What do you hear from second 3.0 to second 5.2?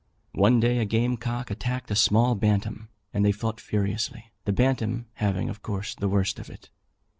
and they fought furiously, the bantam